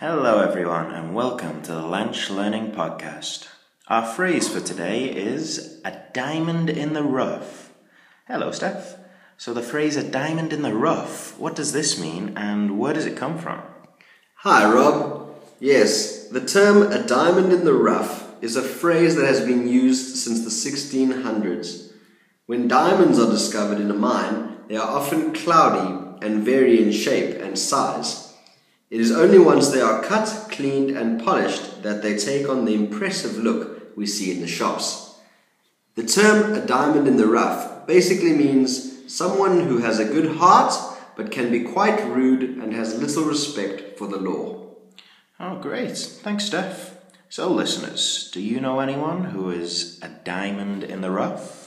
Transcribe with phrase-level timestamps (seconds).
[0.00, 3.48] Hello, everyone, and welcome to the Lunch Learning Podcast.
[3.88, 7.72] Our phrase for today is a diamond in the rough.
[8.28, 8.94] Hello, Steph.
[9.38, 13.06] So, the phrase a diamond in the rough, what does this mean and where does
[13.06, 13.60] it come from?
[14.36, 15.34] Hi, Rob.
[15.58, 20.14] Yes, the term a diamond in the rough is a phrase that has been used
[20.14, 21.90] since the 1600s.
[22.46, 27.42] When diamonds are discovered in a mine, they are often cloudy and vary in shape
[27.42, 28.27] and size.
[28.90, 32.74] It is only once they are cut, cleaned, and polished that they take on the
[32.74, 35.18] impressive look we see in the shops.
[35.94, 40.72] The term a diamond in the rough basically means someone who has a good heart
[41.16, 44.76] but can be quite rude and has little respect for the law.
[45.40, 45.98] Oh, great.
[45.98, 46.94] Thanks, Steph.
[47.28, 51.57] So, listeners, do you know anyone who is a diamond in the rough?